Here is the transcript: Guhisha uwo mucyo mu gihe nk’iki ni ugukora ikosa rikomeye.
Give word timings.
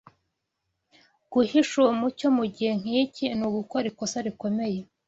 Guhisha 1.31 1.73
uwo 1.81 1.91
mucyo 1.99 2.27
mu 2.37 2.45
gihe 2.53 2.71
nk’iki 2.79 3.25
ni 3.37 3.43
ugukora 3.47 3.85
ikosa 3.91 4.17
rikomeye. 4.25 4.79